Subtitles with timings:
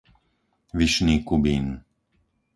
[0.79, 1.65] Vyšný Kubín